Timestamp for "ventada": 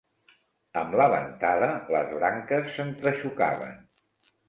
1.15-1.69